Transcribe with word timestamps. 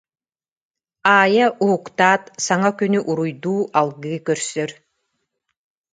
Аайа 1.13 1.45
уһуктаат 1.63 2.23
саҥа 2.45 2.71
күнү 2.79 2.99
уруйдуу, 3.11 3.59
алгыы 3.79 4.17
көрсөр. 4.27 4.69